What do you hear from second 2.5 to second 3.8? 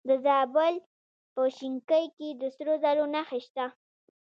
سرو زرو نښې شته.